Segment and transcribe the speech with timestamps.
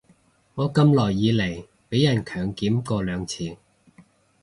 [0.55, 3.55] 我咁耐以來被人強檢過兩次